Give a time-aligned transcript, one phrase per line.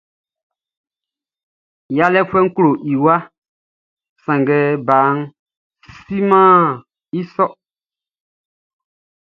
[1.97, 3.25] Yalɛfuɛʼn klo i waʼn
[4.23, 5.17] sanngɛ baʼn
[5.97, 6.57] simɛn
[7.19, 7.51] i sôr.